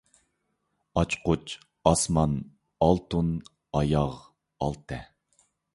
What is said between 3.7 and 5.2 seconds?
ئاياغ، ئالتە.